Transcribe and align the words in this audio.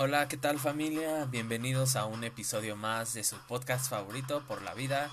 Hola, 0.00 0.28
¿qué 0.28 0.36
tal 0.36 0.60
familia? 0.60 1.24
Bienvenidos 1.24 1.96
a 1.96 2.04
un 2.04 2.22
episodio 2.22 2.76
más 2.76 3.14
de 3.14 3.24
su 3.24 3.36
podcast 3.36 3.90
favorito 3.90 4.44
por 4.46 4.62
la 4.62 4.72
vida. 4.72 5.10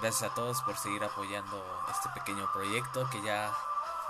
Gracias 0.00 0.32
a 0.32 0.34
todos 0.34 0.60
por 0.62 0.76
seguir 0.76 1.04
apoyando 1.04 1.64
este 1.88 2.08
pequeño 2.18 2.50
proyecto 2.52 3.08
que 3.10 3.22
ya 3.22 3.52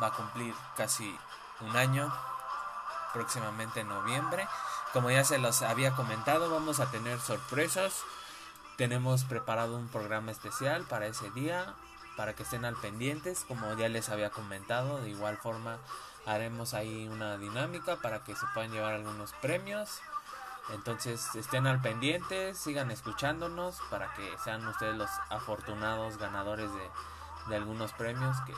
va 0.02 0.06
a 0.06 0.12
cumplir 0.12 0.54
casi 0.78 1.14
un 1.60 1.76
año, 1.76 2.10
próximamente 3.12 3.80
en 3.80 3.88
noviembre. 3.88 4.48
Como 4.94 5.10
ya 5.10 5.24
se 5.24 5.36
los 5.36 5.60
había 5.60 5.94
comentado, 5.94 6.48
vamos 6.48 6.80
a 6.80 6.90
tener 6.90 7.20
sorpresas. 7.20 8.02
Tenemos 8.78 9.24
preparado 9.24 9.76
un 9.76 9.88
programa 9.88 10.30
especial 10.30 10.84
para 10.84 11.06
ese 11.06 11.30
día, 11.32 11.74
para 12.16 12.34
que 12.34 12.44
estén 12.44 12.64
al 12.64 12.76
pendientes, 12.76 13.44
como 13.46 13.76
ya 13.76 13.90
les 13.90 14.08
había 14.08 14.30
comentado. 14.30 15.02
De 15.02 15.10
igual 15.10 15.36
forma, 15.36 15.76
haremos 16.28 16.74
ahí 16.74 17.08
una 17.08 17.38
dinámica 17.38 17.96
para 17.96 18.22
que 18.22 18.36
se 18.36 18.46
puedan 18.52 18.70
llevar 18.70 18.94
algunos 18.94 19.32
premios. 19.40 20.00
Entonces 20.70 21.34
estén 21.34 21.66
al 21.66 21.80
pendiente, 21.80 22.54
sigan 22.54 22.90
escuchándonos 22.90 23.80
para 23.90 24.12
que 24.12 24.36
sean 24.44 24.66
ustedes 24.66 24.96
los 24.96 25.10
afortunados 25.30 26.18
ganadores 26.18 26.70
de, 27.48 27.56
algunos 27.56 27.94
premios 27.94 28.36
que, 28.42 28.54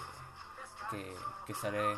que, 1.47 1.53
estaré 1.53 1.97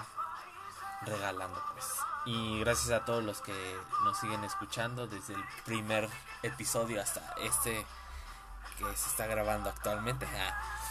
regalando 1.07 1.59
pues. 1.73 1.87
Y 2.27 2.61
gracias 2.61 2.91
a 2.91 3.07
todos 3.07 3.25
los 3.25 3.41
que 3.41 3.81
nos 4.05 4.19
siguen 4.19 4.45
escuchando 4.45 5.07
desde 5.07 5.33
el 5.35 5.45
primer 5.65 6.11
episodio 6.43 7.01
hasta 7.01 7.35
este 7.41 7.87
que 8.77 8.85
se 8.97 9.09
está 9.09 9.27
grabando 9.27 9.71
actualmente. 9.71 10.27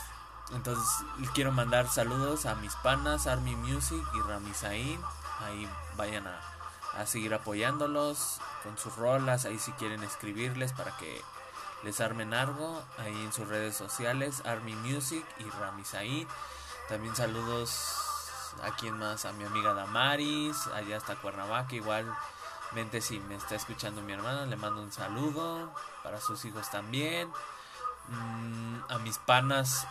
Entonces 0.54 1.06
quiero 1.34 1.52
mandar 1.52 1.88
saludos 1.88 2.46
a 2.46 2.56
mis 2.56 2.76
panas, 2.78 3.28
Army 3.28 3.56
Music 3.56 4.04
y 4.14 4.20
Ramisain. 4.22 5.00
Ahí 5.46 5.70
vayan 5.96 6.28
a, 6.28 7.06
seguir 7.06 7.34
apoyándolos 7.34 8.40
con 8.64 8.78
sus 8.78 8.96
rolas. 8.98 9.46
Ahí 9.46 9.58
si 9.60 9.72
quieren 9.74 10.04
escribirles 10.04 10.74
para 10.74 10.96
que 10.98 11.22
les 11.84 12.02
armen 12.02 12.34
algo. 12.34 12.84
Ahí 12.98 13.16
en 13.24 13.32
sus 13.32 13.48
redes 13.48 13.76
sociales, 13.76 14.44
Army 14.46 14.76
Music 14.76 15.26
y 15.40 15.50
Ramisain. 15.50 16.28
También 16.90 17.16
saludos 17.16 18.54
a 18.64 18.76
quien 18.76 18.98
más, 18.98 19.24
a 19.24 19.32
mi 19.32 19.46
amiga 19.46 19.74
Damaris, 19.74 20.68
allá 20.68 20.98
hasta 20.98 21.16
Cuernavaca. 21.16 21.74
Igualmente 21.76 23.00
si 23.00 23.22
me 23.22 23.36
está 23.36 23.56
escuchando 23.56 24.02
mi 24.02 24.12
hermana, 24.12 24.46
le 24.46 24.58
mando 24.58 24.82
un 24.82 24.92
saludo. 24.92 25.74
Para 26.04 26.20
sus 26.20 26.44
hijos 26.44 26.70
también. 26.70 27.32
Mm, 28.10 28.80
a 28.90 28.98
mis 29.00 29.18
panas 29.20 29.88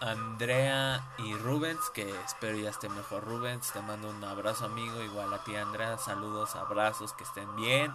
Andrea 0.00 1.02
y 1.18 1.34
Rubens, 1.36 1.90
que 1.90 2.08
espero 2.24 2.56
ya 2.56 2.70
esté 2.70 2.88
mejor 2.88 3.24
Rubens, 3.24 3.72
te 3.72 3.80
mando 3.80 4.10
un 4.10 4.22
abrazo 4.24 4.66
amigo, 4.66 5.02
igual 5.02 5.32
a 5.32 5.38
ti 5.44 5.56
Andrea, 5.56 5.98
saludos, 5.98 6.56
abrazos, 6.56 7.12
que 7.12 7.24
estén 7.24 7.54
bien. 7.56 7.94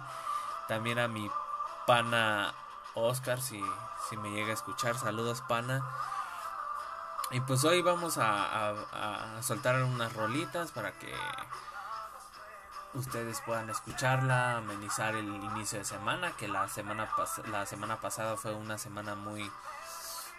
También 0.68 0.98
a 0.98 1.08
mi 1.08 1.30
pana 1.86 2.54
Oscar, 2.94 3.40
si, 3.40 3.62
si 4.08 4.16
me 4.16 4.30
llega 4.30 4.50
a 4.50 4.54
escuchar, 4.54 4.96
saludos 4.96 5.42
pana. 5.42 5.84
Y 7.32 7.40
pues 7.40 7.64
hoy 7.64 7.80
vamos 7.80 8.18
a, 8.18 8.70
a, 8.70 9.42
soltar 9.42 9.80
unas 9.84 10.12
rolitas 10.14 10.72
para 10.72 10.92
que 10.92 11.14
ustedes 12.94 13.40
puedan 13.42 13.70
escucharla, 13.70 14.56
amenizar 14.56 15.14
el 15.14 15.26
inicio 15.26 15.78
de 15.78 15.84
semana, 15.84 16.32
que 16.32 16.48
la 16.48 16.68
semana, 16.68 17.08
la 17.52 17.66
semana 17.66 18.00
pasada 18.00 18.36
fue 18.36 18.52
una 18.52 18.78
semana 18.78 19.14
muy 19.14 19.48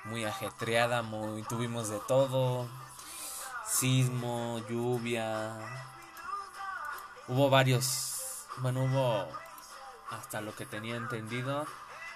muy 0.05 0.25
ajetreada, 0.25 1.01
muy 1.01 1.43
tuvimos 1.43 1.89
de 1.89 1.99
todo, 2.07 2.67
sismo, 3.65 4.59
lluvia. 4.69 5.57
Hubo 7.27 7.49
varios, 7.49 8.47
bueno, 8.57 8.83
hubo 8.83 9.27
hasta 10.09 10.41
lo 10.41 10.55
que 10.55 10.65
tenía 10.65 10.95
entendido, 10.95 11.65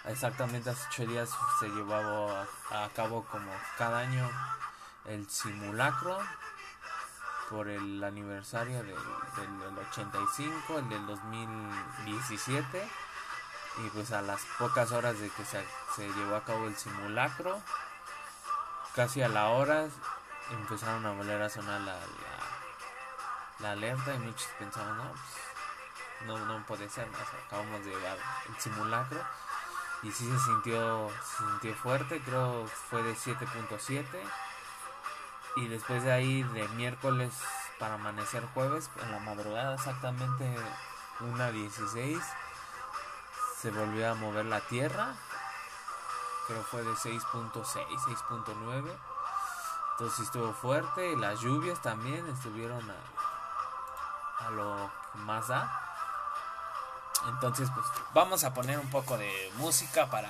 exactamente 0.05 0.69
hace 0.69 0.87
ocho 0.89 1.05
días 1.05 1.29
se 1.59 1.69
llevaba 1.69 2.47
a, 2.71 2.89
cabo 2.89 3.23
como 3.25 3.51
cada 3.77 3.99
año 3.99 4.29
el 5.05 5.29
simulacro 5.29 6.17
por 7.49 7.69
el 7.69 8.03
aniversario 8.03 8.77
del, 8.77 8.87
del 8.87 9.79
85, 9.91 10.79
el 10.79 10.89
del 10.89 11.05
2017 11.05 12.89
y 13.77 13.89
pues 13.89 14.11
a 14.11 14.21
las 14.21 14.41
pocas 14.57 14.91
horas 14.91 15.19
de 15.19 15.29
que 15.29 15.45
se, 15.45 15.63
se 15.95 16.07
llevó 16.09 16.35
a 16.35 16.43
cabo 16.43 16.67
el 16.67 16.75
simulacro, 16.75 17.61
casi 18.95 19.21
a 19.21 19.29
la 19.29 19.49
hora 19.49 19.87
empezaron 20.51 21.05
a 21.05 21.11
volver 21.11 21.41
a 21.41 21.49
sonar 21.49 21.81
la, 21.81 21.97
la, 23.59 23.71
alerta 23.71 24.13
y 24.13 24.19
muchos 24.19 24.47
pensaban, 24.59 24.97
no, 24.97 25.11
pues, 25.11 26.27
no, 26.27 26.45
no 26.45 26.65
puede 26.65 26.89
ser, 26.89 27.07
acabamos 27.47 27.83
de 27.85 27.91
llevar 27.91 28.17
el 28.47 28.61
simulacro 28.61 29.19
y 30.03 30.11
sí 30.11 30.29
se 30.29 30.39
sintió, 30.39 31.09
se 31.23 31.45
sintió 31.45 31.75
fuerte, 31.75 32.21
creo 32.21 32.67
fue 32.67 33.01
de 33.01 33.15
7.7 33.15 34.05
y 35.55 35.67
después 35.67 36.03
de 36.03 36.11
ahí 36.11 36.43
de 36.43 36.67
miércoles 36.69 37.33
para 37.79 37.95
amanecer 37.95 38.45
jueves, 38.53 38.89
en 39.01 39.11
la 39.11 39.19
madrugada 39.19 39.75
exactamente 39.75 40.55
una 41.21 41.51
16 41.51 42.21
se 43.57 43.71
volvió 43.71 44.11
a 44.11 44.15
mover 44.15 44.45
la 44.45 44.59
Tierra. 44.61 45.15
Creo 46.47 46.63
fue 46.63 46.83
de 46.83 46.91
6.6, 46.91 47.85
6.9. 47.87 48.91
Entonces 49.91 50.19
estuvo 50.19 50.53
fuerte. 50.53 51.15
Las 51.17 51.39
lluvias 51.39 51.81
también 51.81 52.27
estuvieron 52.27 52.83
a, 52.89 54.45
a 54.45 54.49
lo 54.51 54.91
que 55.11 55.19
más 55.19 55.47
da. 55.47 55.81
Entonces, 57.27 57.69
pues 57.73 57.85
vamos 58.13 58.43
a 58.43 58.53
poner 58.53 58.77
un 58.77 58.89
poco 58.89 59.17
de 59.17 59.51
música 59.55 60.09
para, 60.09 60.29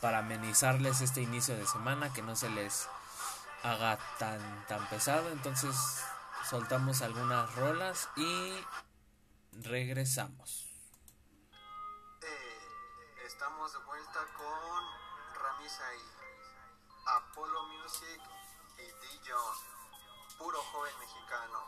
para 0.00 0.18
amenizarles 0.18 1.00
este 1.00 1.22
inicio 1.22 1.56
de 1.56 1.66
semana, 1.66 2.12
que 2.12 2.22
no 2.22 2.36
se 2.36 2.50
les 2.50 2.88
haga 3.62 3.98
tan, 4.18 4.66
tan 4.66 4.86
pesado. 4.88 5.30
Entonces, 5.30 5.74
soltamos 6.48 7.00
algunas 7.02 7.54
rolas 7.54 8.08
y 8.16 8.66
regresamos. 9.52 10.66
Estamos 13.24 13.72
de 13.72 13.78
vuelta 13.78 14.20
con 14.36 15.09
Ramisai, 15.42 15.98
Apollo 17.06 17.62
Music 17.68 18.20
y 18.76 18.82
D. 18.82 19.34
puro 20.36 20.62
joven 20.62 20.98
mexicano. 20.98 21.58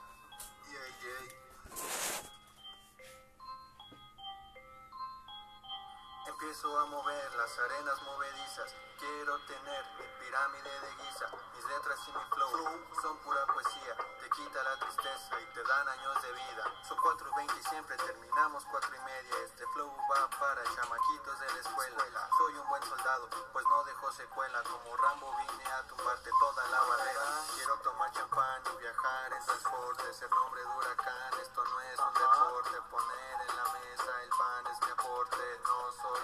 Empiezo 6.27 6.79
a 6.81 6.87
mover 6.87 7.35
las 7.35 7.59
arenas 7.59 8.03
movedizas. 8.03 8.75
Quiero 9.03 9.37
tener 9.51 9.85
mi 9.99 10.07
pirámide 10.23 10.71
de 10.79 10.91
guisa. 11.03 11.27
Mis 11.57 11.65
letras 11.65 11.99
y 12.07 12.13
mi 12.13 12.25
flow 12.31 12.87
son 13.03 13.19
pura 13.19 13.45
poesía. 13.47 13.97
Te 14.21 14.31
quita 14.31 14.63
la 14.63 14.79
tristeza 14.79 15.41
y 15.43 15.47
te 15.55 15.63
dan 15.65 15.89
años 15.89 16.23
de 16.23 16.31
vida. 16.31 16.65
Son 16.87 16.97
4.20 16.99 17.51
y 17.59 17.63
siempre 17.65 17.97
terminamos 17.97 18.65
4 18.71 18.95
y 18.95 19.01
media. 19.01 19.35
Este 19.43 19.67
flow 19.75 19.91
va 20.07 20.31
para 20.39 20.63
chamaquitos 20.63 21.41
de 21.41 21.47
la 21.51 21.61
escuela. 21.67 22.31
Soy 22.39 22.55
un 22.55 22.69
buen 22.69 22.83
soldado, 22.85 23.29
pues 23.53 23.67
no 23.67 23.83
dejo 23.83 24.13
secuela. 24.13 24.63
Como 24.63 24.97
Rambo 24.97 25.35
vine 25.35 25.67
a 25.67 25.83
tumbarte 25.89 26.31
toda 26.39 26.65
la 26.69 26.81
barrera. 26.83 27.27
Quiero 27.57 27.77
tomar 27.79 28.13
champán 28.13 28.63
y 28.73 28.77
viajar 28.83 29.33
en 29.33 29.45
transporte. 29.45 30.15
Ser 30.15 30.31
nombre 30.31 30.61
de 30.61 30.69
huracán, 30.69 31.41
esto 31.43 31.65
no 31.65 31.81
es 31.81 31.99
un 31.99 32.15
deporte. 32.15 32.81
Poner 32.89 33.51
en 33.51 33.57
la 33.57 33.65
mesa 33.65 34.23
el 34.23 34.31
pan 34.31 34.67
es 34.71 34.81
mi 34.87 34.91
aporte. 34.93 35.61
No 35.67 35.91
soy 35.91 36.21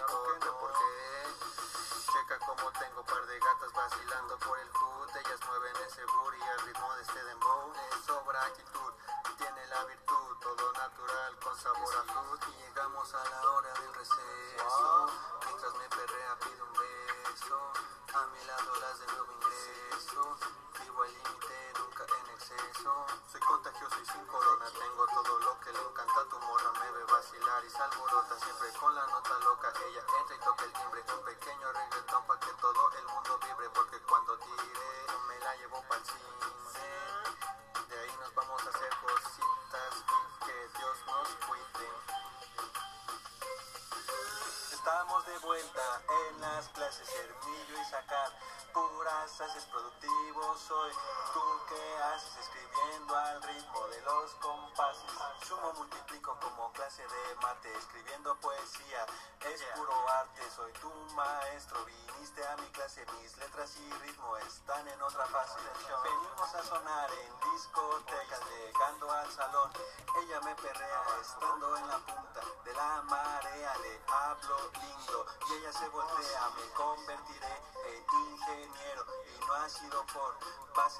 porque 0.60 1.67
como 2.36 2.70
tengo 2.72 3.02
par 3.04 3.26
de 3.26 3.40
gatas 3.40 3.72
vacilando 3.72 4.38
por 4.38 4.58
el 4.58 4.68
foot. 4.70 5.16
Ellas 5.16 5.40
mueven 5.48 5.76
ese 5.86 6.04
booty 6.04 6.42
al 6.42 6.60
ritmo 6.66 6.94
de 6.94 7.02
este 7.02 7.24
dembow. 7.24 7.72
Le 7.72 8.02
sobra 8.04 8.44
actitud, 8.44 8.92
tiene 9.38 9.66
la 9.68 9.84
virtud, 9.84 10.36
todo 10.42 10.72
natural 10.74 11.38
con 11.42 11.56
sabor 11.56 11.94
a 11.96 12.02
fruit. 12.12 12.42
Y 12.48 12.62
llegamos 12.62 13.14
a 13.14 13.24
la 13.24 13.50
hora 13.50 13.72
del 13.72 13.94
receso. 13.94 15.10
Mientras 15.46 15.74
me 15.74 15.88
perrea 15.88 16.38
pido 16.40 16.64
un 16.66 16.72
beso. 16.74 17.72
A 18.12 18.26
mi 18.26 18.44
lado 18.44 18.76
las 18.76 18.98
de 19.00 19.06
nuevo 19.06 19.32
ingreso. 19.32 20.36
Vivo 20.82 21.02
al 21.02 21.12
límite, 21.12 21.72
nunca 21.78 22.04
en 22.04 22.28
exceso. 22.34 23.06
Soy 23.32 23.40
contagioso 23.40 23.96
y 24.02 24.06
sin 24.06 24.26
corona, 24.26 24.66
tengo 24.78 25.06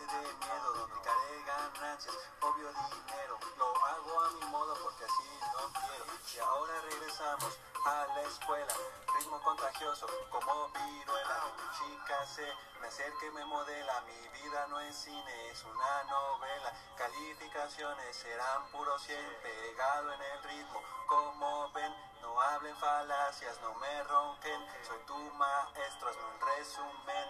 de 0.09 0.35
miedo, 0.35 0.73
donde 0.73 0.81
duplicaré 0.81 1.43
ganancias, 1.45 2.17
obvio 2.41 2.69
dinero, 2.69 3.39
lo 3.59 3.85
hago 3.85 4.21
a 4.21 4.31
mi 4.31 4.41
modo 4.47 4.75
porque 4.83 5.05
así 5.05 5.41
no 5.53 5.73
quiero. 5.81 6.05
Y 6.35 6.39
ahora 6.39 6.81
regresamos 6.81 7.59
a 7.85 8.07
la 8.15 8.23
escuela, 8.23 8.75
ritmo 9.19 9.41
contagioso 9.43 10.07
como 10.31 10.69
viruela. 10.69 11.37
Chica 11.77 12.27
se 12.27 12.47
me 12.81 12.87
acerca 12.87 13.27
y 13.27 13.31
me 13.31 13.45
modela, 13.45 14.01
mi 14.03 14.29
vida 14.41 14.67
no 14.69 14.81
es 14.81 14.97
cine, 14.97 15.51
es 15.51 15.63
una 15.65 16.03
novela. 16.05 16.73
Calificaciones 16.97 18.17
serán 18.17 18.67
puro 18.73 18.99
100, 18.99 19.19
pegado 19.43 20.13
en 20.13 20.23
el 20.23 20.43
ritmo, 20.45 20.83
como 21.07 21.71
ven. 21.73 21.95
No 22.23 22.41
hablen 22.41 22.77
falacias, 22.77 23.61
no 23.61 23.75
me 23.75 24.03
ronquen, 24.05 24.67
soy 24.87 24.99
tu 25.07 25.17
maestro, 25.35 26.09
hazme 26.09 26.25
un 26.25 26.41
resumen. 26.41 27.29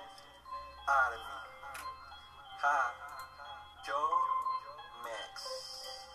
Army. 0.87 1.38
Ha. 2.61 2.93
Joe 3.87 3.95
Max. 5.05 6.08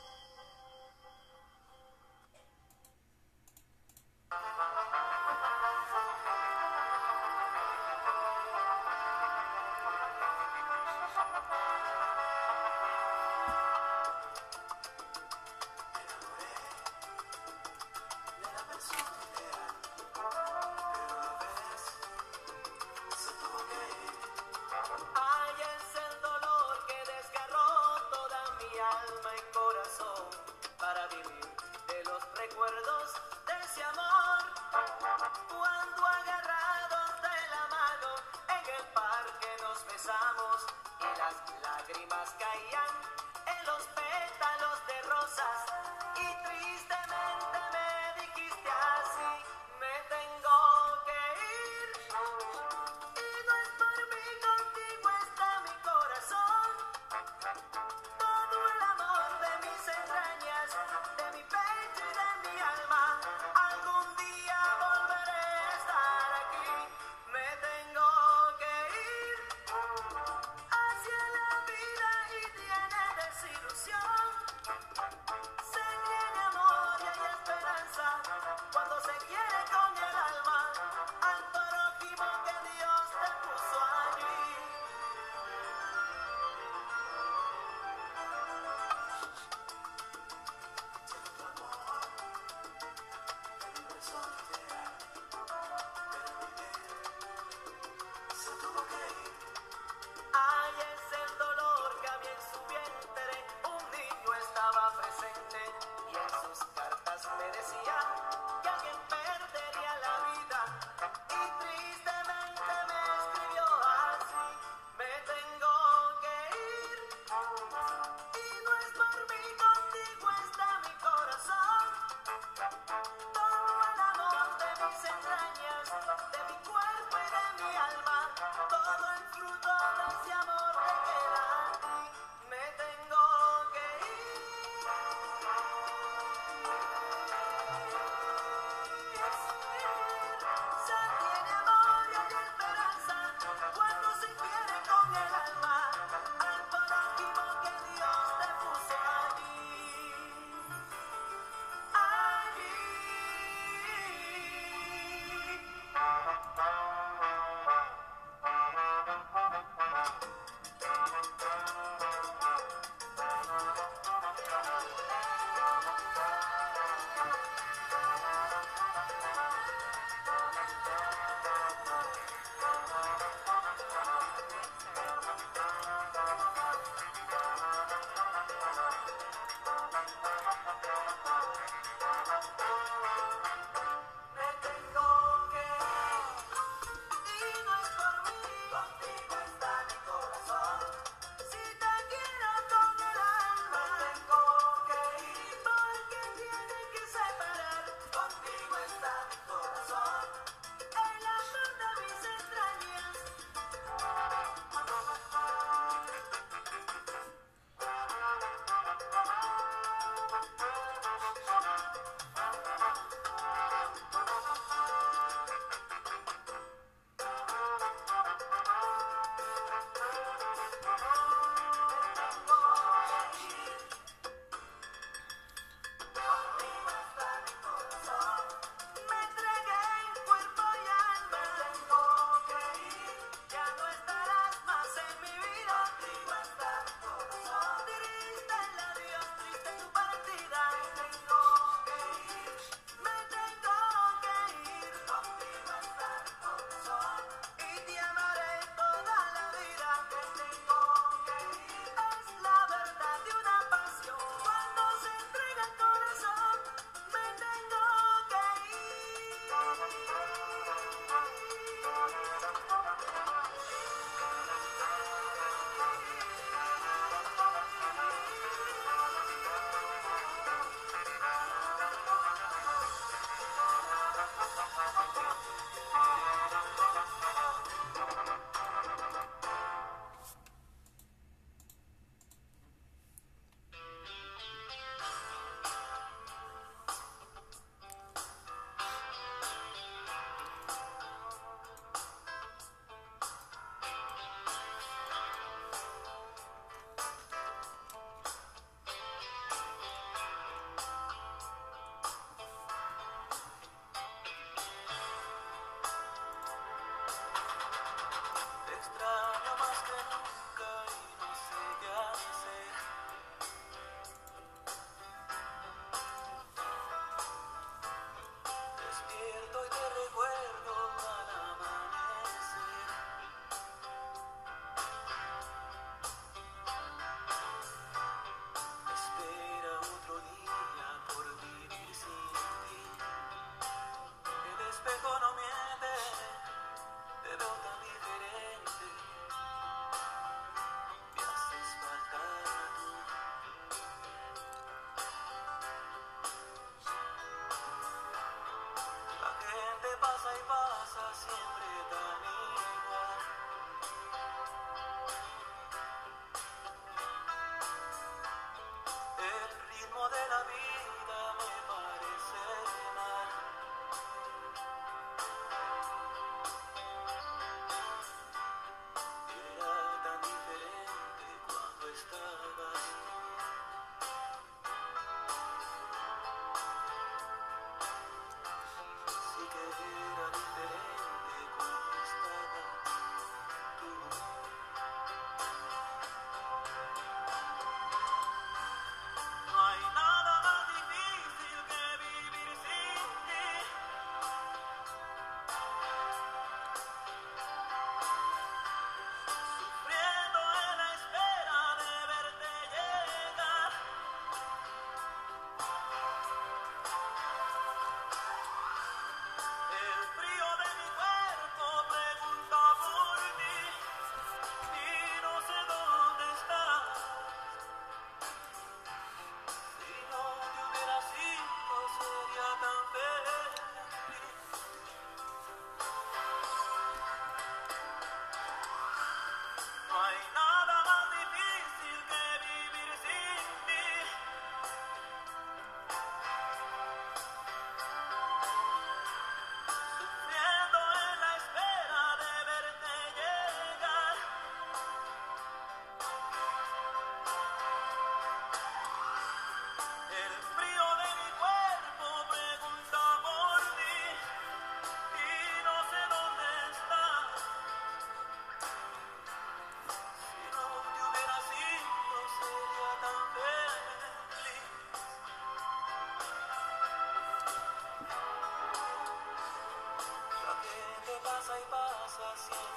pasa 471.44 471.60
y 471.60 471.64
pasa 471.70 472.36
siempre. 472.38 472.73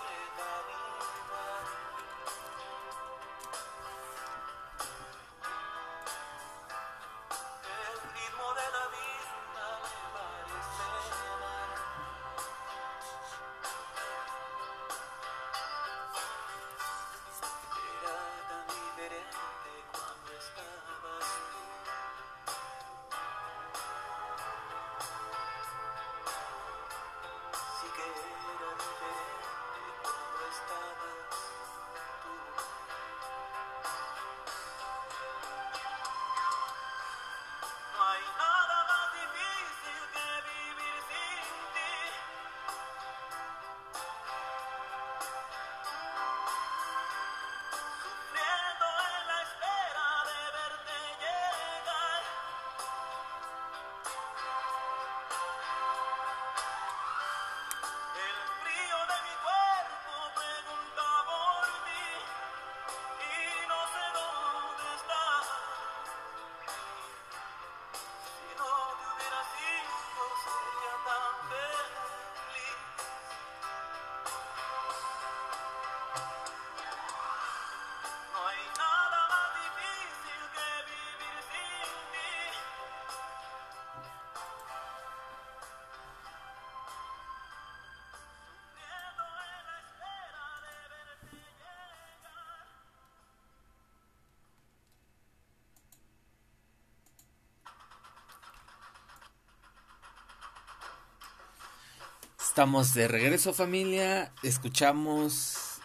Estamos 102.56 102.94
de 102.94 103.06
regreso 103.06 103.52
familia, 103.52 104.32
escuchamos 104.42 105.78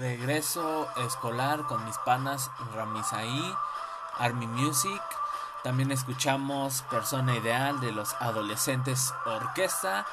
Regreso 0.00 0.88
Escolar 1.06 1.62
con 1.68 1.84
mis 1.84 1.96
panas 1.98 2.50
Ramisaí, 2.74 3.54
Army 4.18 4.48
Music, 4.48 5.00
también 5.62 5.92
escuchamos 5.92 6.82
Persona 6.90 7.36
Ideal 7.36 7.80
de 7.80 7.92
los 7.92 8.14
Adolescentes 8.14 9.14
Orquesta. 9.26 10.04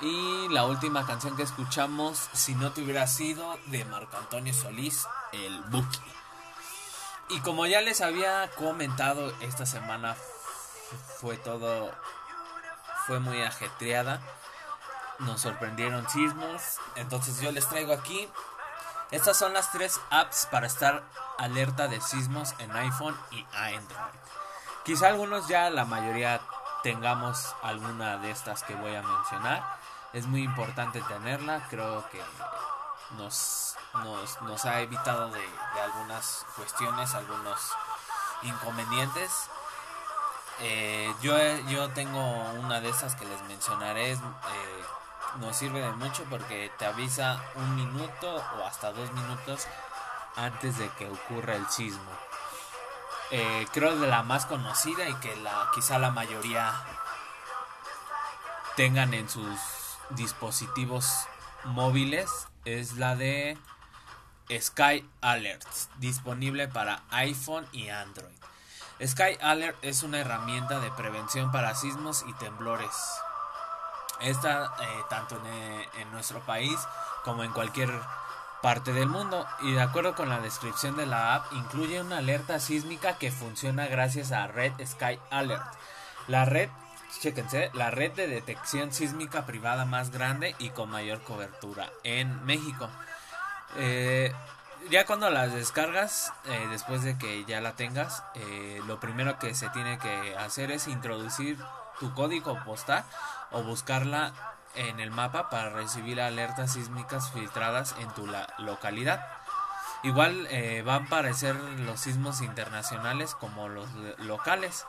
Y 0.00 0.48
la 0.48 0.64
última 0.64 1.06
canción 1.06 1.36
que 1.36 1.44
escuchamos, 1.44 2.18
Si 2.32 2.56
no 2.56 2.72
te 2.72 2.82
hubiera 2.82 3.06
sido, 3.06 3.60
de 3.66 3.84
Marco 3.84 4.16
Antonio 4.16 4.52
Solís, 4.52 5.06
El 5.30 5.62
Buki. 5.70 6.00
Y 7.28 7.38
como 7.42 7.64
ya 7.66 7.80
les 7.80 8.00
había 8.00 8.50
comentado, 8.56 9.32
esta 9.38 9.66
semana 9.66 10.16
fue 11.20 11.36
todo, 11.36 11.92
fue 13.06 13.20
muy 13.20 13.40
ajetreada 13.40 14.20
nos 15.20 15.40
sorprendieron 15.40 16.08
sismos. 16.08 16.78
Entonces 16.96 17.40
yo 17.40 17.52
les 17.52 17.68
traigo 17.68 17.92
aquí. 17.92 18.28
Estas 19.10 19.38
son 19.38 19.54
las 19.54 19.72
tres 19.72 20.00
apps 20.10 20.46
para 20.50 20.66
estar 20.66 21.02
alerta 21.38 21.88
de 21.88 22.00
sismos 22.00 22.54
en 22.58 22.70
iPhone 22.72 23.16
y 23.30 23.46
Android. 23.54 24.18
Quizá 24.84 25.08
algunos 25.08 25.48
ya, 25.48 25.70
la 25.70 25.84
mayoría 25.84 26.40
tengamos 26.82 27.54
alguna 27.62 28.18
de 28.18 28.30
estas 28.30 28.62
que 28.62 28.74
voy 28.74 28.94
a 28.94 29.02
mencionar. 29.02 29.78
Es 30.12 30.26
muy 30.26 30.42
importante 30.42 31.00
tenerla, 31.02 31.66
creo 31.68 32.08
que 32.10 32.22
nos, 33.16 33.76
nos, 34.02 34.40
nos 34.42 34.64
ha 34.64 34.80
evitado 34.80 35.30
de, 35.30 35.44
algunas 35.82 36.44
cuestiones, 36.56 37.14
algunos 37.14 37.72
inconvenientes. 38.42 39.50
Eh, 40.60 41.14
yo, 41.22 41.36
yo 41.68 41.90
tengo 41.90 42.20
una 42.60 42.80
de 42.80 42.88
esas 42.88 43.14
que 43.14 43.24
les 43.24 43.42
mencionaré. 43.42 44.12
Eh, 44.12 44.18
nos 45.40 45.56
sirve 45.56 45.80
de 45.80 45.92
mucho 45.92 46.24
porque 46.30 46.70
te 46.78 46.86
avisa 46.86 47.42
un 47.54 47.76
minuto 47.76 48.36
o 48.36 48.66
hasta 48.66 48.92
dos 48.92 49.12
minutos 49.12 49.66
antes 50.36 50.78
de 50.78 50.88
que 50.90 51.08
ocurra 51.08 51.56
el 51.56 51.66
sismo. 51.68 52.10
Eh, 53.30 53.66
creo 53.72 53.98
de 53.98 54.06
la 54.06 54.22
más 54.22 54.46
conocida 54.46 55.08
y 55.08 55.14
que 55.16 55.36
la 55.36 55.70
quizá 55.74 55.98
la 55.98 56.10
mayoría 56.10 56.72
tengan 58.76 59.12
en 59.12 59.28
sus 59.28 59.58
dispositivos 60.10 61.26
móviles 61.64 62.48
es 62.64 62.94
la 62.94 63.16
de 63.16 63.58
Sky 64.50 65.08
Alert, 65.20 65.66
disponible 65.98 66.68
para 66.68 67.02
iPhone 67.10 67.66
y 67.72 67.88
Android. 67.88 68.34
Sky 69.04 69.36
Alert 69.40 69.76
es 69.82 70.02
una 70.02 70.20
herramienta 70.20 70.80
de 70.80 70.90
prevención 70.92 71.52
para 71.52 71.74
sismos 71.74 72.24
y 72.26 72.32
temblores. 72.34 72.90
Esta 74.20 74.74
eh, 74.80 75.02
tanto 75.08 75.36
en, 75.36 75.46
eh, 75.46 75.88
en 75.98 76.10
nuestro 76.10 76.40
país 76.40 76.78
como 77.24 77.44
en 77.44 77.52
cualquier 77.52 77.90
parte 78.62 78.92
del 78.92 79.08
mundo 79.08 79.46
y 79.62 79.72
de 79.72 79.80
acuerdo 79.80 80.14
con 80.16 80.28
la 80.28 80.40
descripción 80.40 80.96
de 80.96 81.06
la 81.06 81.36
app 81.36 81.52
incluye 81.52 82.00
una 82.00 82.18
alerta 82.18 82.58
sísmica 82.58 83.16
que 83.16 83.30
funciona 83.30 83.86
gracias 83.86 84.32
a 84.32 84.48
Red 84.48 84.72
Sky 84.84 85.20
Alert. 85.30 85.64
La 86.26 86.44
red, 86.44 86.68
chéquense, 87.20 87.70
la 87.74 87.90
red 87.90 88.12
de 88.12 88.26
detección 88.26 88.92
sísmica 88.92 89.46
privada 89.46 89.84
más 89.84 90.10
grande 90.10 90.56
y 90.58 90.70
con 90.70 90.90
mayor 90.90 91.22
cobertura 91.22 91.90
en 92.02 92.44
México. 92.44 92.88
Eh, 93.76 94.32
ya 94.90 95.06
cuando 95.06 95.30
las 95.30 95.52
descargas, 95.52 96.32
después 96.70 97.02
de 97.02 97.18
que 97.18 97.44
ya 97.46 97.60
la 97.60 97.74
tengas, 97.74 98.22
lo 98.86 99.00
primero 99.00 99.38
que 99.38 99.54
se 99.54 99.68
tiene 99.70 99.98
que 99.98 100.36
hacer 100.36 100.70
es 100.70 100.86
introducir 100.86 101.58
tu 101.98 102.14
código 102.14 102.58
postal 102.64 103.04
o 103.50 103.62
buscarla 103.62 104.32
en 104.74 105.00
el 105.00 105.10
mapa 105.10 105.50
para 105.50 105.70
recibir 105.70 106.20
alertas 106.20 106.72
sísmicas 106.72 107.30
filtradas 107.32 107.94
en 107.98 108.08
tu 108.10 108.28
localidad. 108.58 109.24
Igual 110.02 110.46
eh, 110.50 110.82
van 110.82 111.02
a 111.02 111.06
aparecer 111.06 111.56
los 111.56 112.00
sismos 112.00 112.40
internacionales 112.40 113.34
como 113.34 113.68
los 113.68 113.88
locales. 114.18 114.86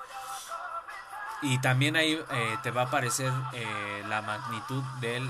Y 1.41 1.59
también 1.59 1.95
ahí 1.95 2.13
eh, 2.13 2.57
te 2.63 2.71
va 2.71 2.81
a 2.81 2.85
aparecer 2.85 3.31
eh, 3.53 4.03
la 4.07 4.21
magnitud 4.21 4.83
del 4.99 5.27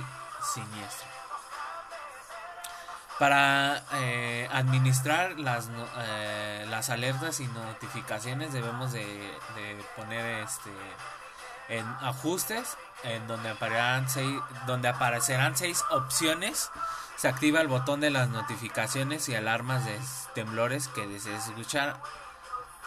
siniestro. 0.53 1.07
Para 3.19 3.83
administrar 4.53 5.37
las, 5.39 5.67
las 6.69 6.89
alertas 6.89 7.41
y 7.41 7.47
notificaciones 7.47 8.53
debemos 8.53 8.93
de, 8.93 9.03
de 9.55 9.85
poner 9.97 10.41
este 10.41 10.71
en 11.69 11.85
ajustes 12.01 12.77
en 13.03 13.27
donde 13.27 13.49
aparecerán 14.89 15.55
seis, 15.55 15.83
opciones 15.89 16.69
se 17.15 17.27
activa 17.27 17.61
el 17.61 17.67
botón 17.67 17.99
de 17.99 18.11
las 18.11 18.29
notificaciones 18.29 19.27
y 19.29 19.35
alarmas 19.35 19.85
de 19.85 19.99
temblores 20.35 20.87
que 20.87 21.07
desees 21.07 21.47
escuchar. 21.47 22.01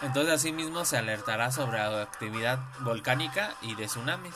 Entonces 0.00 0.34
asimismo 0.34 0.84
se 0.84 0.96
alertará 0.96 1.52
sobre 1.52 1.80
actividad 1.80 2.58
volcánica 2.80 3.54
y 3.60 3.74
de 3.74 3.86
tsunamis. 3.86 4.34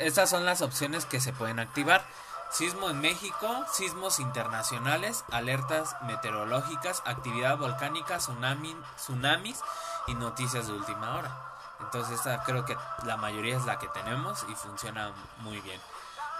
Estas 0.00 0.30
son 0.30 0.44
las 0.44 0.62
opciones 0.62 1.06
que 1.06 1.20
se 1.20 1.32
pueden 1.32 1.58
activar. 1.58 2.04
Sismo 2.50 2.90
en 2.90 3.00
México, 3.00 3.64
sismos 3.72 4.18
internacionales, 4.18 5.24
alertas 5.30 5.96
meteorológicas, 6.02 7.02
actividad 7.06 7.58
volcánica, 7.58 8.18
tsunami, 8.18 8.76
tsunamis 8.96 9.60
y 10.08 10.14
noticias 10.14 10.66
de 10.66 10.72
última 10.72 11.16
hora. 11.16 11.49
Entonces 11.82 12.18
esta 12.18 12.42
creo 12.44 12.64
que 12.64 12.76
la 13.04 13.16
mayoría 13.16 13.56
es 13.56 13.64
la 13.64 13.78
que 13.78 13.88
tenemos 13.88 14.44
y 14.48 14.54
funciona 14.54 15.12
muy 15.38 15.60
bien. 15.60 15.80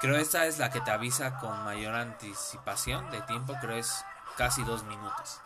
Creo 0.00 0.16
esta 0.16 0.46
es 0.46 0.58
la 0.58 0.70
que 0.70 0.80
te 0.80 0.90
avisa 0.90 1.38
con 1.38 1.64
mayor 1.64 1.94
anticipación 1.94 3.10
de 3.10 3.20
tiempo, 3.22 3.54
creo 3.60 3.76
es 3.76 4.04
casi 4.36 4.62
dos 4.64 4.82
minutos. 4.84 5.40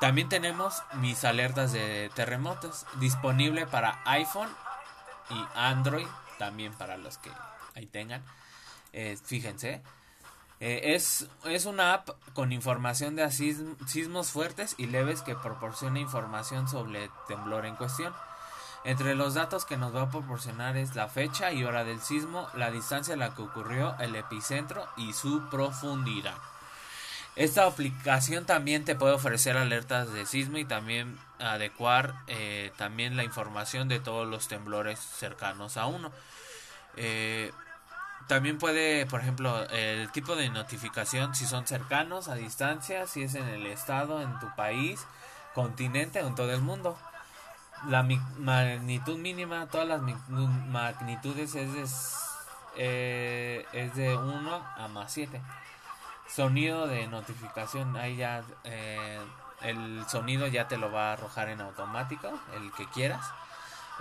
También 0.00 0.28
tenemos 0.28 0.82
mis 0.94 1.24
alertas 1.24 1.72
de 1.72 2.10
terremotos, 2.14 2.84
disponible 2.94 3.66
para 3.66 4.00
iPhone 4.04 4.48
y 5.30 5.46
Android, 5.54 6.06
también 6.38 6.74
para 6.74 6.96
los 6.96 7.18
que 7.18 7.30
ahí 7.74 7.86
tengan. 7.86 8.22
Eh, 8.92 9.18
fíjense, 9.24 9.82
eh, 10.60 10.94
es, 10.94 11.28
es 11.44 11.66
una 11.66 11.94
app 11.94 12.10
con 12.34 12.52
información 12.52 13.14
de 13.16 13.24
sism- 13.26 13.76
sismos 13.86 14.30
fuertes 14.30 14.74
y 14.78 14.86
leves 14.86 15.22
que 15.22 15.34
proporciona 15.34 15.98
información 15.98 16.68
sobre 16.68 17.04
el 17.04 17.10
temblor 17.28 17.66
en 17.66 17.76
cuestión. 17.76 18.14
Entre 18.86 19.16
los 19.16 19.34
datos 19.34 19.64
que 19.64 19.76
nos 19.76 19.92
va 19.92 20.02
a 20.02 20.10
proporcionar 20.10 20.76
es 20.76 20.94
la 20.94 21.08
fecha 21.08 21.50
y 21.50 21.64
hora 21.64 21.82
del 21.82 22.00
sismo, 22.00 22.48
la 22.54 22.70
distancia 22.70 23.14
a 23.14 23.16
la 23.16 23.34
que 23.34 23.42
ocurrió 23.42 23.96
el 23.98 24.14
epicentro 24.14 24.86
y 24.96 25.12
su 25.12 25.48
profundidad. 25.50 26.36
Esta 27.34 27.66
aplicación 27.66 28.46
también 28.46 28.84
te 28.84 28.94
puede 28.94 29.14
ofrecer 29.14 29.56
alertas 29.56 30.12
de 30.12 30.24
sismo 30.24 30.58
y 30.58 30.64
también 30.64 31.18
adecuar 31.40 32.14
eh, 32.28 32.70
también 32.76 33.16
la 33.16 33.24
información 33.24 33.88
de 33.88 33.98
todos 33.98 34.24
los 34.28 34.46
temblores 34.46 35.00
cercanos 35.00 35.76
a 35.76 35.86
uno. 35.86 36.12
Eh, 36.96 37.50
también 38.28 38.56
puede, 38.56 39.04
por 39.06 39.20
ejemplo, 39.20 39.68
el 39.70 40.12
tipo 40.12 40.36
de 40.36 40.48
notificación, 40.48 41.34
si 41.34 41.44
son 41.44 41.66
cercanos, 41.66 42.28
a 42.28 42.36
distancia, 42.36 43.08
si 43.08 43.24
es 43.24 43.34
en 43.34 43.48
el 43.48 43.66
estado, 43.66 44.22
en 44.22 44.38
tu 44.38 44.46
país, 44.54 45.04
continente 45.54 46.22
o 46.22 46.28
en 46.28 46.36
todo 46.36 46.52
el 46.52 46.60
mundo. 46.60 46.96
La 47.84 48.02
magnitud 48.02 49.16
mínima, 49.18 49.66
todas 49.66 49.86
las 49.86 50.00
magnitudes 50.00 51.54
es 51.54 51.72
de, 51.72 51.86
eh, 52.78 53.64
es 53.72 53.94
de 53.94 54.16
1 54.16 54.66
a 54.76 54.88
más 54.88 55.12
7. 55.12 55.40
Sonido 56.28 56.88
de 56.88 57.06
notificación, 57.06 57.96
ahí 57.96 58.16
ya 58.16 58.42
eh, 58.64 59.20
el 59.62 60.04
sonido 60.08 60.48
ya 60.48 60.66
te 60.66 60.78
lo 60.78 60.90
va 60.90 61.10
a 61.10 61.12
arrojar 61.12 61.48
en 61.48 61.60
automático, 61.60 62.28
el 62.56 62.72
que 62.72 62.88
quieras. 62.88 63.24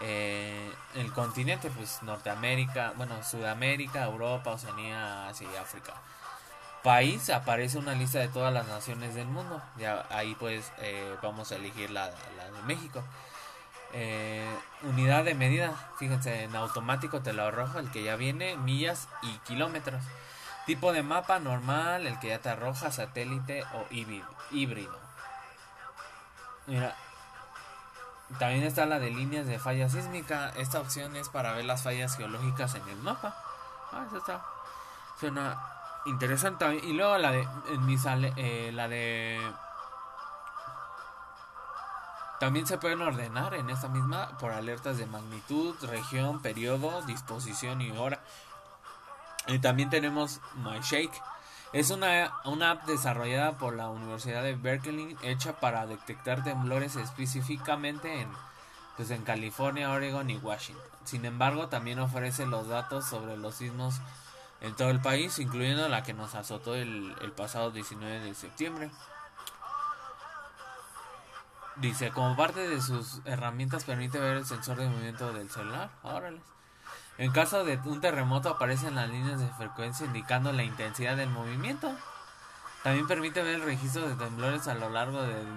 Eh, 0.01 0.73
el 0.95 1.13
continente, 1.13 1.69
pues 1.69 2.01
Norteamérica, 2.01 2.93
bueno, 2.97 3.23
Sudamérica, 3.23 4.05
Europa, 4.05 4.51
Oceanía, 4.51 5.27
Asia 5.27 5.47
y 5.53 5.55
África. 5.57 5.93
País, 6.81 7.29
aparece 7.29 7.77
una 7.77 7.93
lista 7.93 8.19
de 8.19 8.29
todas 8.29 8.53
las 8.53 8.67
naciones 8.67 9.13
del 9.13 9.27
mundo. 9.27 9.61
Ya 9.77 10.05
ahí 10.09 10.35
pues 10.39 10.71
vamos 11.21 11.51
a 11.51 11.55
elegir 11.55 11.91
la 11.91 12.07
de 12.09 12.61
México. 12.65 13.03
Eh, 13.97 14.45
unidad 14.83 15.23
de 15.23 15.35
medida, 15.35 15.73
fíjense, 15.97 16.43
en 16.43 16.55
automático 16.55 17.21
te 17.21 17.31
lo 17.31 17.43
arroja 17.43 17.79
el 17.79 17.89
que 17.91 18.03
ya 18.03 18.17
viene, 18.17 18.57
millas 18.57 19.07
y 19.21 19.37
kilómetros. 19.47 20.03
Tipo 20.65 20.91
de 20.91 21.01
mapa 21.01 21.39
normal, 21.39 22.05
el 22.05 22.19
que 22.19 22.27
ya 22.27 22.39
te 22.39 22.49
arroja, 22.49 22.91
satélite 22.91 23.63
o 23.73 23.85
híbrido. 24.51 24.99
Mira, 26.67 26.95
también 28.39 28.63
está 28.63 28.85
la 28.85 28.99
de 28.99 29.11
líneas 29.11 29.47
de 29.47 29.59
falla 29.59 29.87
sísmica. 29.87 30.51
Esta 30.57 30.81
opción 30.81 31.15
es 31.15 31.29
para 31.29 31.53
ver 31.53 31.63
las 31.63 31.83
fallas 31.83 32.17
geológicas 32.17 32.75
en 32.75 32.87
el 32.89 32.97
mapa. 32.97 33.35
Ah, 33.93 34.05
eso 34.07 34.17
está. 34.17 34.43
Suena 35.19 35.57
interesante. 36.05 36.65
Y 36.83 36.93
luego 36.93 37.17
la 37.17 37.31
de. 37.31 37.47
En 37.69 38.33
eh, 38.35 38.71
la 38.73 38.87
de. 38.87 39.39
También 42.45 42.67
se 42.67 42.77
pueden 42.77 43.01
ordenar 43.01 43.55
en 43.55 43.71
esta 43.71 43.87
misma 43.87 44.37
por 44.37 44.51
alertas 44.51 44.99
de 44.99 45.07
magnitud, 45.07 45.75
región, 45.81 46.43
periodo, 46.43 47.01
disposición 47.07 47.81
y 47.81 47.89
hora. 47.89 48.21
Y 49.47 49.57
también 49.57 49.89
tenemos 49.89 50.41
MyShake. 50.57 51.19
Es 51.73 51.89
una, 51.89 52.33
una 52.43 52.69
app 52.69 52.85
desarrollada 52.85 53.57
por 53.57 53.73
la 53.73 53.89
Universidad 53.89 54.43
de 54.43 54.53
Berkeley 54.53 55.17
hecha 55.23 55.59
para 55.59 55.87
detectar 55.87 56.43
temblores 56.43 56.97
específicamente 56.97 58.21
en, 58.21 58.29
pues 58.95 59.09
en 59.09 59.23
California, 59.23 59.89
Oregon 59.89 60.29
y 60.29 60.37
Washington. 60.37 60.85
Sin 61.03 61.25
embargo, 61.25 61.69
también 61.69 61.97
ofrece 61.97 62.45
los 62.45 62.67
datos 62.67 63.07
sobre 63.07 63.37
los 63.37 63.55
sismos 63.55 64.01
en 64.61 64.75
todo 64.75 64.91
el 64.91 65.01
país, 65.01 65.39
incluyendo 65.39 65.89
la 65.89 66.03
que 66.03 66.13
nos 66.13 66.35
azotó 66.35 66.75
el, 66.75 67.15
el 67.21 67.31
pasado 67.31 67.71
19 67.71 68.19
de 68.19 68.35
septiembre. 68.35 68.91
Dice, 71.77 72.11
como 72.11 72.37
parte 72.37 72.67
de 72.67 72.81
sus 72.81 73.21
herramientas 73.25 73.83
permite 73.83 74.19
ver 74.19 74.37
el 74.37 74.45
sensor 74.45 74.77
de 74.77 74.87
movimiento 74.87 75.33
del 75.33 75.49
celular. 75.49 75.89
Órale. 76.03 76.41
En 77.17 77.31
caso 77.31 77.63
de 77.63 77.79
un 77.85 78.01
terremoto 78.01 78.49
aparecen 78.49 78.95
las 78.95 79.09
líneas 79.09 79.39
de 79.39 79.47
frecuencia 79.49 80.05
indicando 80.05 80.51
la 80.51 80.63
intensidad 80.63 81.17
del 81.17 81.29
movimiento. 81.29 81.93
También 82.83 83.07
permite 83.07 83.41
ver 83.41 83.55
el 83.55 83.63
registro 83.63 84.07
de 84.07 84.15
temblores 84.15 84.67
a 84.67 84.75
lo 84.75 84.89
largo 84.89 85.21
del 85.21 85.47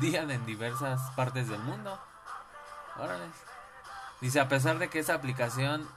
día 0.00 0.22
en 0.22 0.46
diversas 0.46 1.00
partes 1.16 1.48
del 1.48 1.60
mundo. 1.60 1.98
Órale. 2.96 3.26
Dice, 4.20 4.40
a 4.40 4.48
pesar 4.48 4.78
de 4.78 4.88
que 4.88 5.00
esa 5.00 5.14
aplicación 5.14 5.88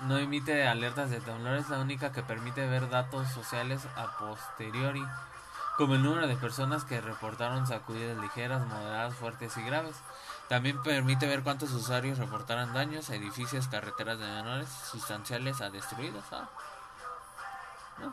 no 0.00 0.18
emite 0.18 0.66
alertas 0.66 1.10
de 1.10 1.20
temblores, 1.20 1.64
es 1.64 1.70
la 1.70 1.78
única 1.78 2.12
que 2.12 2.22
permite 2.22 2.66
ver 2.66 2.88
datos 2.88 3.28
sociales 3.28 3.86
a 3.96 4.16
posteriori, 4.18 5.04
como 5.78 5.94
el 5.94 6.02
número 6.02 6.26
de 6.26 6.34
personas 6.34 6.84
que 6.84 7.00
reportaron 7.00 7.64
sacudidas 7.64 8.18
ligeras, 8.18 8.66
moderadas, 8.66 9.14
fuertes 9.14 9.56
y 9.56 9.62
graves. 9.62 9.94
También 10.48 10.82
permite 10.82 11.28
ver 11.28 11.44
cuántos 11.44 11.70
usuarios 11.70 12.18
reportaron 12.18 12.74
daños 12.74 13.10
a 13.10 13.14
edificios, 13.14 13.68
carreteras 13.68 14.18
de 14.18 14.26
menores 14.26 14.68
sustanciales 14.68 15.60
a 15.60 15.70
destruidos. 15.70 16.24
Ah. 16.32 16.48
No. 17.98 18.12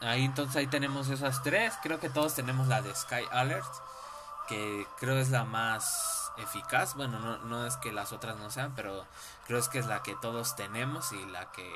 Ahí 0.00 0.24
entonces 0.24 0.56
ahí 0.56 0.66
tenemos 0.66 1.08
esas 1.10 1.44
tres. 1.44 1.74
Creo 1.80 2.00
que 2.00 2.10
todos 2.10 2.34
tenemos 2.34 2.66
la 2.66 2.82
de 2.82 2.92
Sky 2.92 3.24
Alert, 3.30 3.72
que 4.48 4.84
creo 4.98 5.16
es 5.16 5.30
la 5.30 5.44
más 5.44 6.32
eficaz. 6.38 6.96
Bueno, 6.96 7.20
no, 7.20 7.38
no 7.38 7.66
es 7.66 7.76
que 7.76 7.92
las 7.92 8.12
otras 8.12 8.36
no 8.38 8.50
sean, 8.50 8.72
pero 8.74 9.06
creo 9.46 9.60
es 9.60 9.68
que 9.68 9.78
es 9.78 9.86
la 9.86 10.02
que 10.02 10.16
todos 10.16 10.56
tenemos 10.56 11.12
y 11.12 11.24
la 11.26 11.52
que 11.52 11.72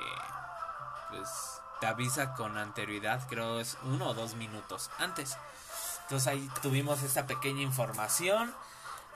pues 1.09 1.61
te 1.79 1.87
avisa 1.87 2.33
con 2.33 2.57
anterioridad, 2.57 3.27
creo 3.27 3.59
es 3.59 3.77
uno 3.83 4.09
o 4.09 4.13
dos 4.13 4.35
minutos 4.35 4.89
antes. 4.97 5.37
Entonces 6.03 6.27
ahí 6.27 6.49
tuvimos 6.61 7.01
esta 7.01 7.25
pequeña 7.25 7.61
información. 7.61 8.53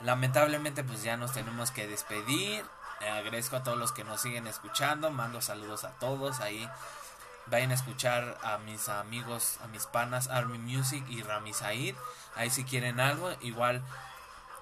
Lamentablemente 0.02 0.84
pues 0.84 1.04
ya 1.04 1.18
nos 1.18 1.34
tenemos 1.34 1.72
que 1.72 1.88
despedir. 1.88 2.66
Eh, 3.02 3.10
agradezco 3.10 3.58
a 3.58 3.64
todos 3.64 3.78
los 3.78 3.92
que 3.92 4.04
nos 4.04 4.22
siguen 4.22 4.48
escuchando. 4.48 5.12
Mando 5.12 5.40
saludos 5.40 5.84
a 5.84 5.92
todos. 5.92 6.40
Ahí 6.40 6.68
vayan 7.46 7.72
a 7.72 7.76
escuchar 7.76 8.38
a 8.44 8.58
mis 8.58 8.90
amigos, 8.90 9.60
a 9.64 9.68
mis 9.68 9.86
panas 9.86 10.30
Army 10.30 10.58
Music 10.58 11.04
y 11.10 11.22
Rami 11.22 11.54
Said. 11.54 11.96
Ahí 12.36 12.50
si 12.50 12.64
quieren 12.64 13.00
algo. 13.00 13.32
Igual 13.42 13.84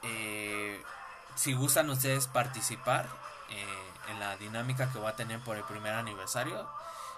eh, 0.03 0.83
si 1.35 1.53
gustan 1.53 1.89
ustedes 1.89 2.27
participar 2.27 3.07
eh, 3.49 3.91
en 4.09 4.19
la 4.19 4.35
dinámica 4.35 4.91
que 4.91 4.99
voy 4.99 5.07
a 5.07 5.15
tener 5.15 5.39
por 5.39 5.55
el 5.55 5.63
primer 5.63 5.93
aniversario. 5.93 6.69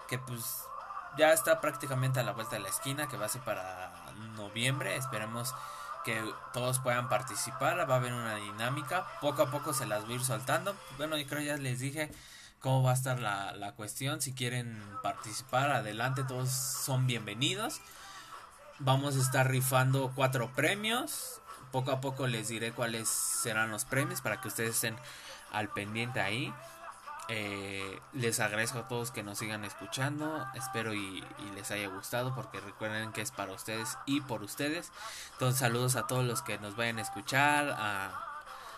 Que 0.08 0.20
pues 0.20 0.69
ya 1.18 1.34
está 1.34 1.62
prácticamente 1.62 2.20
a 2.20 2.24
la 2.24 2.32
vuelta 2.32 2.56
de 2.56 2.62
la 2.62 2.70
esquina. 2.70 3.08
Que 3.08 3.18
va 3.18 3.26
a 3.26 3.30
ser 3.30 3.42
para 3.42 3.92
noviembre. 4.36 4.96
Esperemos 4.96 5.54
que 6.04 6.22
todos 6.54 6.80
puedan 6.80 7.10
participar. 7.10 7.78
Va 7.90 7.96
a 7.96 7.98
haber 7.98 8.14
una 8.14 8.36
dinámica. 8.36 9.06
Poco 9.22 9.44
a 9.44 9.52
poco 9.52 9.74
se 9.74 9.86
las 9.86 10.04
voy 10.04 10.14
a 10.14 10.16
ir 10.18 10.26
soltando. 10.26 10.76
Bueno, 10.98 11.18
yo 11.18 11.28
creo 11.28 11.42
ya 11.42 11.58
les 11.58 11.80
dije 11.80 12.12
cómo 12.60 12.84
va 12.84 12.92
a 12.92 12.96
estar 12.96 13.20
la, 13.20 13.54
la 13.54 13.74
cuestión. 13.74 14.22
Si 14.22 14.34
quieren 14.34 14.84
participar, 15.04 15.72
adelante, 15.72 16.24
todos 16.24 16.50
son 16.50 17.08
bienvenidos. 17.08 17.82
Vamos 18.80 19.18
a 19.18 19.20
estar 19.20 19.50
rifando 19.50 20.12
cuatro 20.16 20.52
premios. 20.56 21.42
Poco 21.72 21.92
a 21.92 22.02
poco 22.02 22.28
les 22.28 22.48
diré 22.48 22.72
cuáles 22.72 23.10
serán 23.10 23.72
los 23.72 23.86
premios 23.86 24.22
para 24.22 24.42
que 24.42 24.48
ustedes 24.48 24.76
estén 24.76 24.96
al 25.52 25.70
pendiente 25.70 26.20
ahí. 26.20 26.54
Eh, 27.30 28.00
les 28.14 28.40
agradezco 28.40 28.80
a 28.80 28.88
todos 28.88 29.12
que 29.12 29.24
nos 29.24 29.38
sigan 29.38 29.64
escuchando. 29.64 30.46
Espero 30.56 30.94
y, 30.94 31.24
les 31.56 31.72
haya 31.72 31.88
gustado 31.88 32.34
porque 32.34 32.60
recuerden 32.60 33.12
que 33.12 33.22
es 33.22 33.32
para 33.32 33.54
ustedes 33.54 33.98
y 34.06 34.22
por 34.22 34.44
ustedes. 34.44 34.92
Entonces 35.34 35.60
saludos 35.60 35.96
a 35.96 36.08
todos 36.08 36.26
los 36.26 36.42
que 36.42 36.58
nos 36.58 36.76
vayan 36.76 36.98
a 36.98 37.02
escuchar. 37.02 37.70
A, 37.78 38.26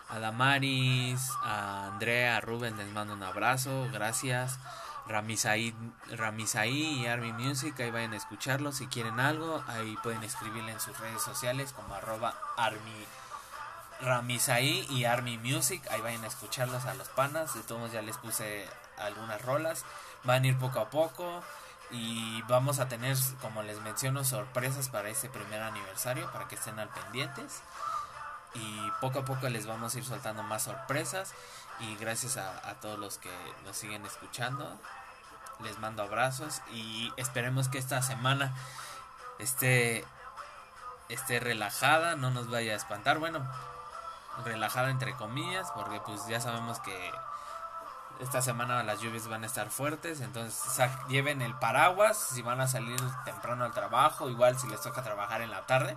a 0.08 0.18
Damaris, 0.18 1.30
a 1.42 1.86
Andrea, 1.86 2.36
a 2.36 2.40
Rubén 2.40 2.76
les 2.76 2.92
mando 2.92 3.14
un 3.14 3.22
abrazo. 3.22 3.88
Gracias. 3.92 4.58
Ramisaí, 5.08 5.74
Ramisaí 6.10 7.00
y 7.00 7.06
Army 7.06 7.32
Music, 7.32 7.78
ahí 7.80 7.90
vayan 7.90 8.12
a 8.12 8.16
escucharlo. 8.16 8.70
Si 8.70 8.86
quieren 8.86 9.18
algo, 9.18 9.64
ahí 9.66 9.96
pueden 10.02 10.22
escribirle 10.22 10.72
en 10.72 10.80
sus 10.80 10.96
redes 10.98 11.22
sociales 11.22 11.72
como 11.72 11.94
arroba 11.94 12.34
Army 12.56 13.06
Ramisaí 14.02 14.86
y 14.90 15.04
Army 15.04 15.38
Music. 15.38 15.82
Ahí 15.90 16.00
vayan 16.00 16.24
a 16.24 16.26
escucharlos 16.26 16.84
a 16.84 16.94
los 16.94 17.08
panas. 17.08 17.54
De 17.54 17.62
todos 17.62 17.92
ya 17.92 18.02
les 18.02 18.18
puse 18.18 18.66
algunas 18.98 19.40
rolas. 19.42 19.84
Van 20.24 20.42
a 20.42 20.46
ir 20.46 20.58
poco 20.58 20.80
a 20.80 20.90
poco. 20.90 21.42
Y 21.90 22.42
vamos 22.42 22.78
a 22.78 22.88
tener, 22.88 23.16
como 23.40 23.62
les 23.62 23.80
menciono, 23.80 24.24
sorpresas 24.24 24.88
para 24.88 25.08
este 25.08 25.28
primer 25.28 25.62
aniversario. 25.62 26.30
Para 26.32 26.48
que 26.48 26.56
estén 26.56 26.78
al 26.78 26.88
pendientes. 26.88 27.62
Y 28.54 28.90
poco 29.00 29.20
a 29.20 29.24
poco 29.24 29.48
les 29.48 29.66
vamos 29.66 29.94
a 29.94 29.98
ir 29.98 30.04
soltando 30.04 30.42
más 30.42 30.64
sorpresas. 30.64 31.32
Y 31.80 31.96
gracias 31.96 32.36
a, 32.36 32.68
a 32.68 32.74
todos 32.74 32.98
los 32.98 33.18
que 33.18 33.30
nos 33.64 33.76
siguen 33.76 34.04
escuchando. 34.04 34.78
Les 35.60 35.78
mando 35.78 36.02
abrazos. 36.02 36.60
Y 36.72 37.12
esperemos 37.16 37.68
que 37.68 37.78
esta 37.78 38.02
semana 38.02 38.52
esté, 39.38 40.04
esté 41.08 41.38
relajada. 41.38 42.16
No 42.16 42.30
nos 42.30 42.50
vaya 42.50 42.72
a 42.72 42.76
espantar. 42.76 43.18
Bueno, 43.18 43.46
relajada 44.44 44.90
entre 44.90 45.14
comillas, 45.14 45.70
porque 45.72 46.00
pues 46.00 46.26
ya 46.26 46.40
sabemos 46.40 46.80
que 46.80 47.12
esta 48.20 48.42
semana 48.42 48.82
las 48.82 49.00
lluvias 49.00 49.28
van 49.28 49.42
a 49.42 49.46
estar 49.46 49.70
fuertes, 49.70 50.20
entonces 50.20 50.80
lleven 51.08 51.42
el 51.42 51.54
paraguas 51.54 52.16
si 52.16 52.42
van 52.42 52.60
a 52.60 52.68
salir 52.68 53.00
temprano 53.24 53.64
al 53.64 53.72
trabajo, 53.72 54.30
igual 54.30 54.58
si 54.58 54.68
les 54.68 54.80
toca 54.80 55.02
trabajar 55.02 55.42
en 55.42 55.50
la 55.50 55.62
tarde, 55.62 55.96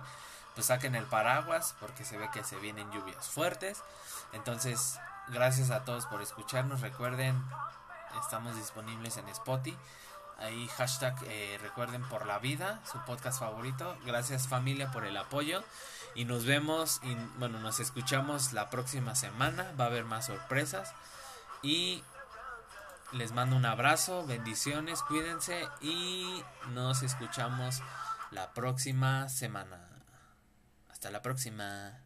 pues 0.54 0.66
saquen 0.66 0.94
el 0.94 1.04
paraguas 1.04 1.74
porque 1.80 2.04
se 2.04 2.16
ve 2.16 2.28
que 2.32 2.42
se 2.42 2.56
vienen 2.56 2.90
lluvias 2.90 3.28
fuertes. 3.28 3.82
Entonces, 4.32 4.98
gracias 5.28 5.70
a 5.70 5.84
todos 5.84 6.06
por 6.06 6.22
escucharnos, 6.22 6.80
recuerden, 6.80 7.40
estamos 8.20 8.56
disponibles 8.56 9.16
en 9.18 9.28
Spotify. 9.28 9.76
Ahí 10.38 10.68
hashtag 10.68 11.16
eh, 11.24 11.58
recuerden 11.62 12.02
por 12.08 12.26
la 12.26 12.38
vida, 12.38 12.80
su 12.90 12.98
podcast 13.04 13.40
favorito. 13.40 13.96
Gracias 14.04 14.48
familia 14.48 14.90
por 14.90 15.04
el 15.04 15.16
apoyo. 15.16 15.64
Y 16.14 16.24
nos 16.24 16.44
vemos, 16.44 17.00
y 17.02 17.14
bueno, 17.38 17.58
nos 17.58 17.80
escuchamos 17.80 18.52
la 18.52 18.70
próxima 18.70 19.14
semana. 19.14 19.72
Va 19.78 19.84
a 19.84 19.88
haber 19.88 20.04
más 20.04 20.26
sorpresas. 20.26 20.92
Y 21.62 22.02
les 23.12 23.32
mando 23.32 23.56
un 23.56 23.64
abrazo, 23.64 24.26
bendiciones, 24.26 25.02
cuídense 25.02 25.68
y 25.80 26.42
nos 26.72 27.02
escuchamos 27.02 27.82
la 28.30 28.52
próxima 28.52 29.28
semana. 29.28 29.88
Hasta 30.90 31.10
la 31.10 31.22
próxima. 31.22 32.05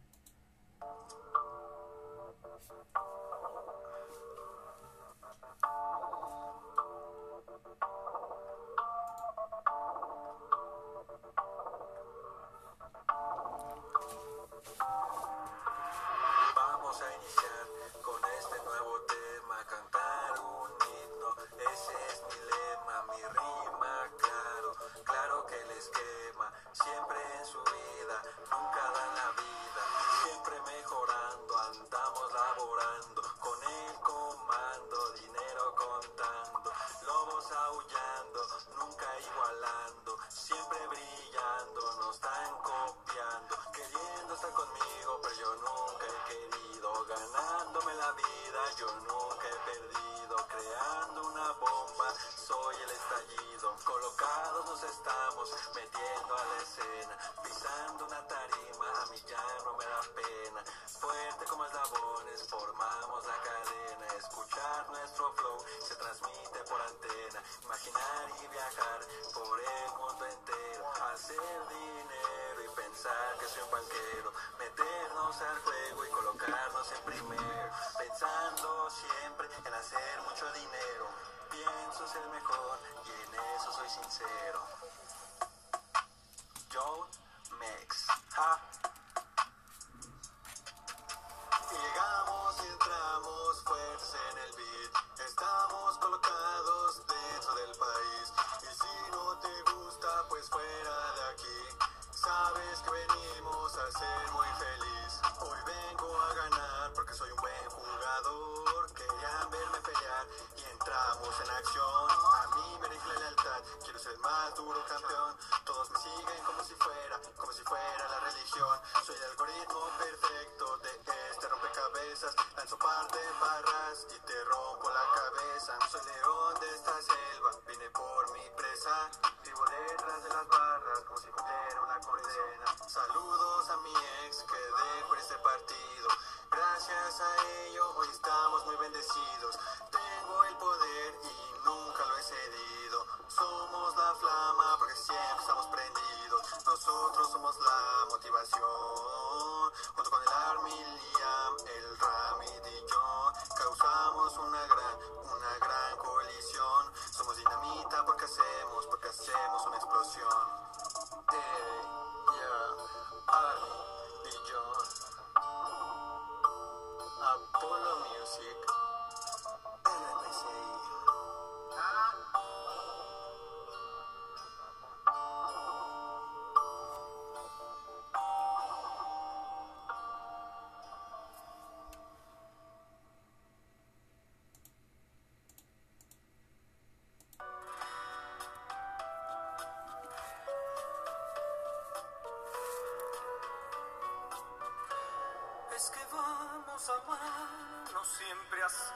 cosa 196.85 198.03
siempre 198.03 198.63
así, 198.63 198.93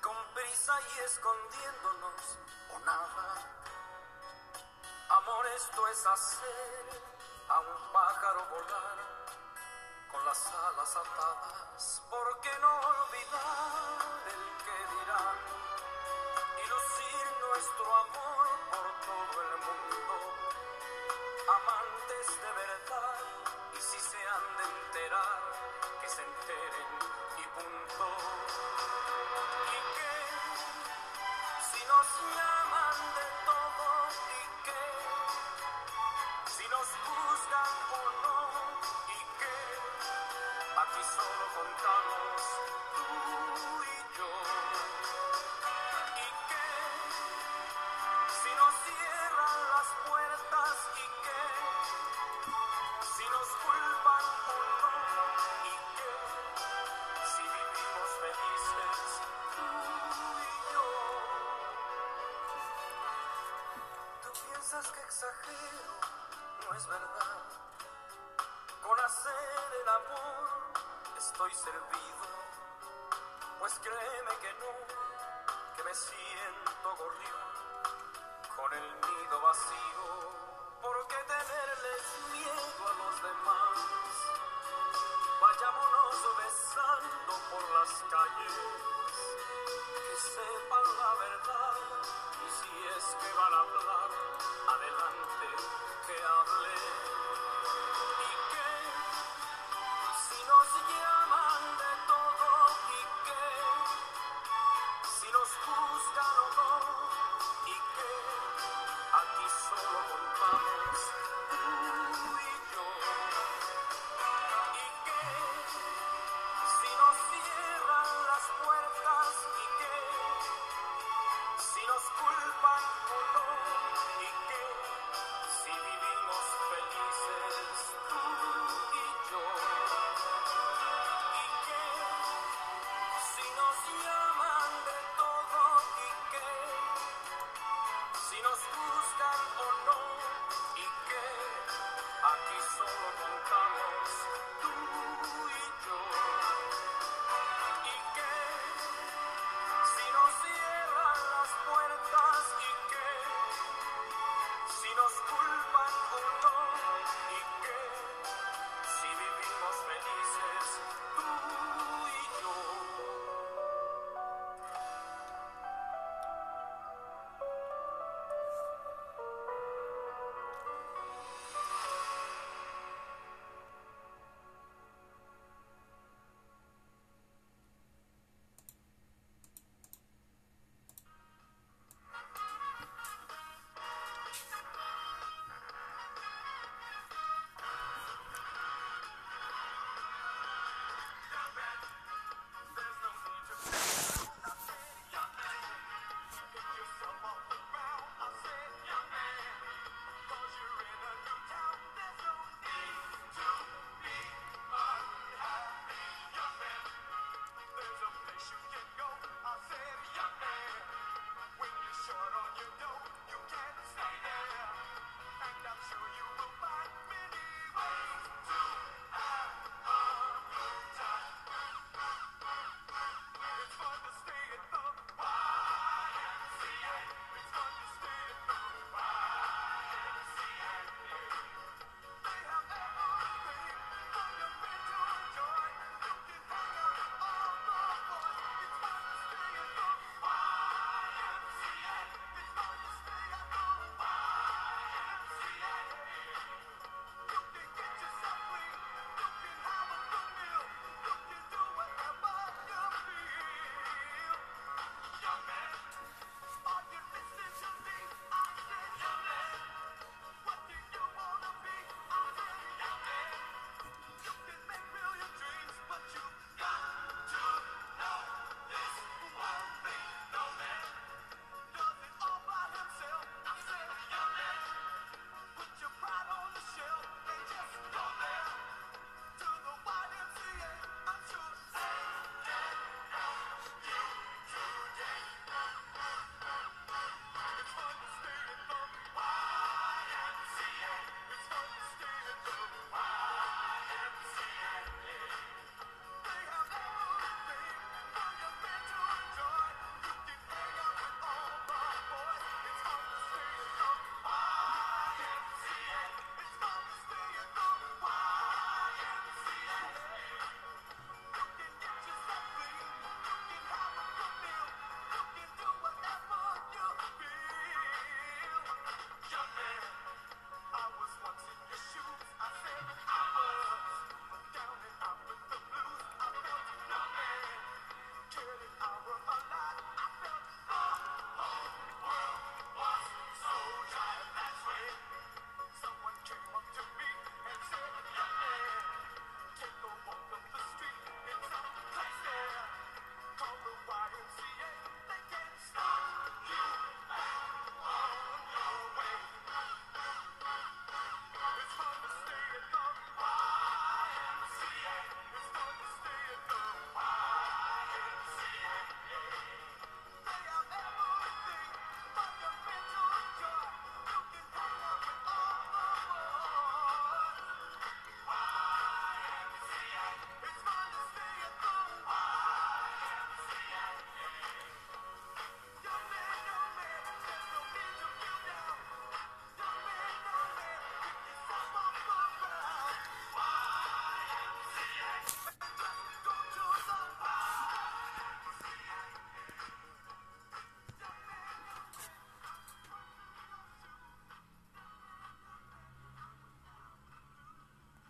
con 0.00 0.16
prisa 0.32 0.72
y 0.80 1.00
escondiéndonos 1.04 2.38
o 2.74 2.78
nada. 2.78 3.34
Amor, 5.10 5.46
esto 5.48 5.86
es 5.88 6.06
hacer 6.06 7.02
a 7.48 7.60
un 7.60 7.92
pájaro 7.92 8.46
volar 8.48 8.98
con 10.10 10.24
las 10.24 10.46
alas 10.46 10.96
atadas, 10.96 12.02
porque 12.08 12.50
no 12.60 12.72
olvidar 12.88 14.24
el 14.32 14.44
que 14.64 14.78
dirán 14.96 15.38
y 16.56 16.68
lucir 16.70 17.24
nuestro 17.48 17.96
amor 17.96 18.48
por 18.70 18.86
todo 19.04 19.42
el 19.42 19.56
mundo, 19.58 20.14
amantes 21.52 22.26
de 22.40 22.59
Aquí 40.92 41.02
the 41.02 41.22
contamos 41.54 42.69